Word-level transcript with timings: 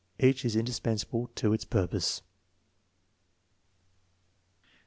Each 0.19 0.43
is 0.45 0.55
indispensable 0.55 1.27
to 1.35 1.53
its 1.53 1.63
purpose. 1.63 2.23